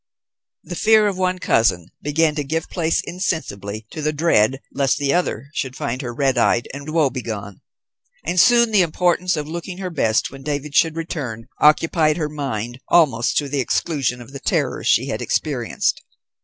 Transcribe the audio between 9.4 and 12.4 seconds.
looking her best when David should return occupied her